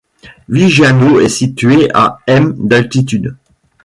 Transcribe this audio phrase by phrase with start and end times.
[0.49, 2.55] Viggiano est situé à m.
[2.57, 3.35] d'altitude.